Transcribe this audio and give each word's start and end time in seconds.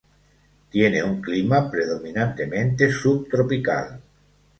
Tiene 0.71 1.03
un 1.03 1.21
clima 1.21 1.69
predominantemente 1.69 2.89
sub 2.91 3.29
tropical. 3.29 4.01